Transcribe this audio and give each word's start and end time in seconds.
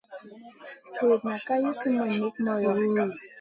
Vuruta 0.95 1.33
ka 1.45 1.55
li 1.61 1.71
summun 1.79 2.11
nik 2.21 2.35
moyo. 2.45 2.71